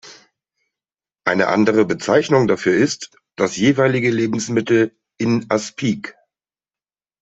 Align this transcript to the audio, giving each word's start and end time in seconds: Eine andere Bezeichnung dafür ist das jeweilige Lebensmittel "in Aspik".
Eine 1.27 1.49
andere 1.49 1.85
Bezeichnung 1.85 2.47
dafür 2.47 2.73
ist 2.75 3.15
das 3.37 3.55
jeweilige 3.55 4.09
Lebensmittel 4.09 4.97
"in 5.19 5.45
Aspik". 5.49 6.15